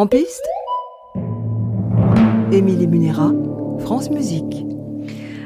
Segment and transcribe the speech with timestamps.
[0.00, 0.48] En piste
[2.50, 3.32] Émilie Munera,
[3.80, 4.64] France Musique.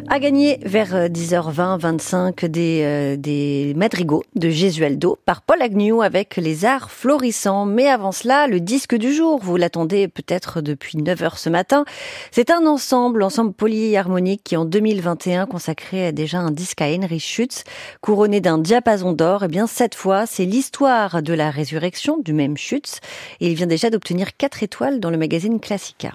[0.09, 6.37] A gagné vers 10h20, 25 des, euh, des madrigaux de Gesualdo par Paul Agnew avec
[6.37, 7.65] les arts florissants.
[7.65, 11.85] Mais avant cela, le disque du jour, vous l'attendez peut-être depuis 9h ce matin.
[12.31, 17.65] C'est un ensemble, ensemble polyharmonique qui en 2021 consacrait déjà un disque à Henry Schütz,
[18.03, 19.43] couronné d'un diapason d'or.
[19.43, 23.01] Et eh bien cette fois, c'est l'histoire de la résurrection du même Schütz.
[23.41, 26.13] Et il vient déjà d'obtenir 4 étoiles dans le magazine Classica.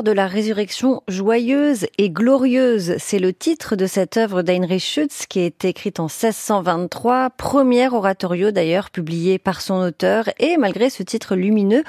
[0.00, 5.40] De la résurrection joyeuse et glorieuse, c'est le titre de cette œuvre d'Heinrich Schütz qui
[5.40, 10.30] est écrite en 1623, premier oratorio d'ailleurs publié par son auteur.
[10.38, 11.84] Et malgré ce titre lumineux,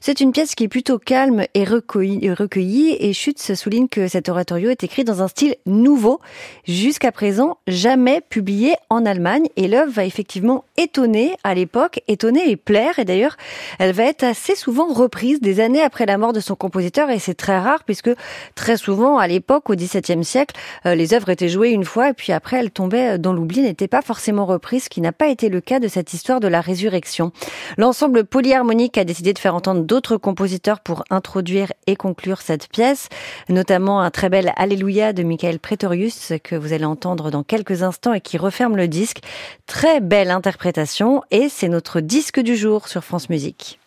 [0.00, 2.96] c'est une pièce qui est plutôt calme et recueillie.
[3.00, 6.20] Et Schütz souligne que cet oratorio est écrit dans un style nouveau,
[6.64, 9.48] jusqu'à présent jamais publié en Allemagne.
[9.56, 13.00] Et l'œuvre va effectivement étonner à l'époque, étonner et plaire.
[13.00, 13.36] Et d'ailleurs
[13.80, 17.10] elle va être assez souvent reprise des années après la mort de son compositeur.
[17.10, 18.10] Et c'est très rare puisque
[18.54, 20.54] très souvent à l'époque au XVIIe siècle
[20.86, 23.88] euh, les œuvres étaient jouées une fois et puis après elles tombaient dans l'oubli, n'étaient
[23.88, 26.60] pas forcément reprises, ce qui n'a pas été le cas de cette histoire de la
[26.60, 27.32] résurrection.
[27.76, 33.08] L'ensemble polyharmonique a décidé de faire entendre d'autres compositeurs pour introduire et conclure cette pièce,
[33.48, 38.12] notamment un très bel Alléluia de Michael Pretorius que vous allez entendre dans quelques instants
[38.12, 39.18] et qui referme le disque.
[39.66, 43.78] Très belle interprétation et c'est notre disque du jour sur France Musique.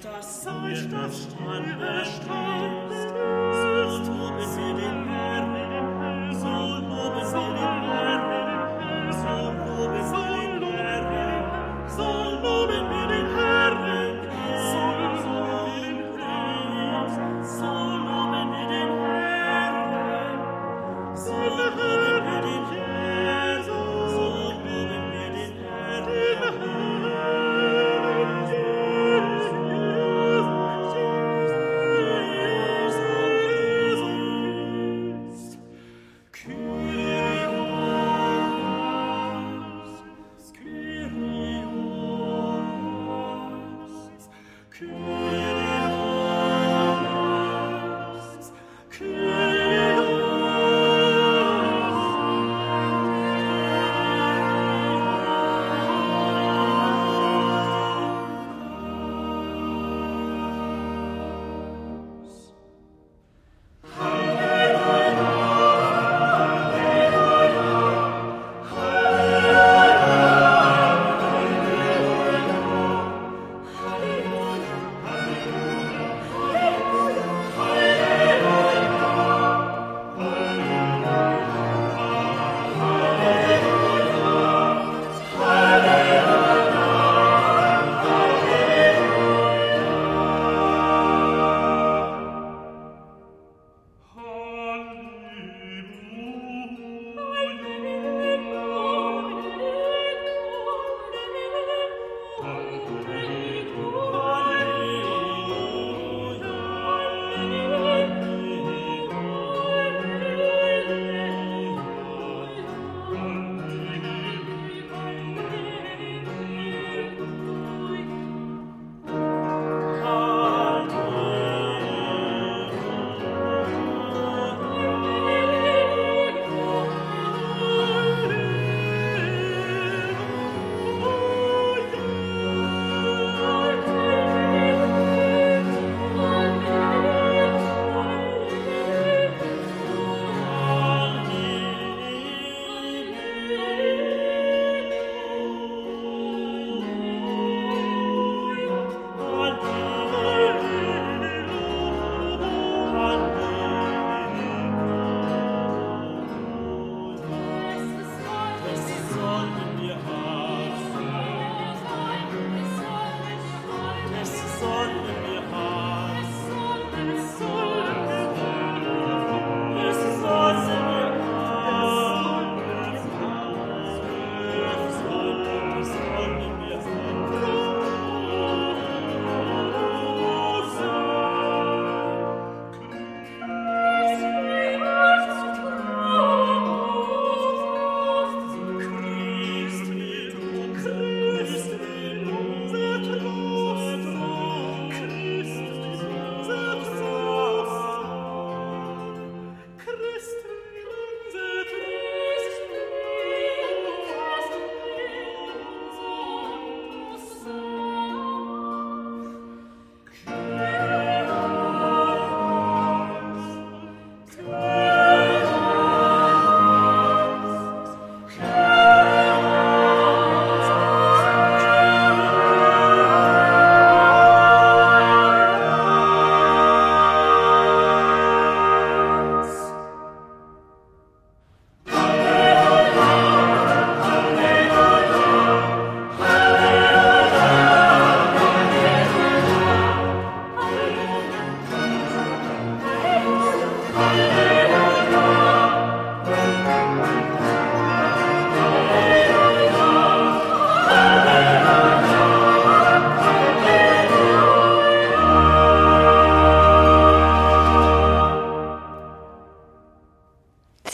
[0.00, 2.91] das Zeug, das Stahl bestand,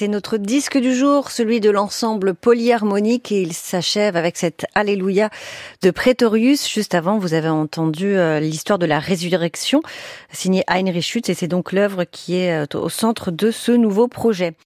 [0.09, 5.29] Notre disque du jour, celui de l'ensemble polyharmonique et il s'achève avec cette Alléluia
[5.83, 6.67] de Prétorius.
[6.67, 9.83] Juste avant, vous avez entendu euh, l'histoire de la résurrection
[10.33, 14.09] signée Heinrich Schütz et c'est donc l'œuvre qui est euh, au centre de ce nouveau
[14.09, 14.55] projet.